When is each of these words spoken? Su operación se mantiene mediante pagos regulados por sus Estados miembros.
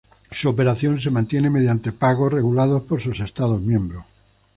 Su 0.31 0.49
operación 0.49 0.99
se 0.99 1.11
mantiene 1.11 1.51
mediante 1.51 1.91
pagos 1.91 2.33
regulados 2.33 2.81
por 2.81 2.99
sus 2.99 3.19
Estados 3.19 3.61
miembros. 3.61 4.03